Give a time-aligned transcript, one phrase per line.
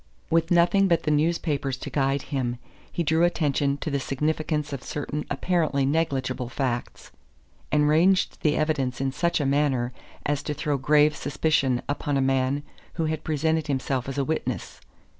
[0.31, 2.57] With nothing but the newspapers to guide him,
[2.91, 7.11] he drew attention to the significance of certain apparently negligible facts,
[7.71, 9.93] and ranged the evidence in such a manner
[10.25, 14.81] as to throw grave suspicion upon a man who had presented himself as a witness.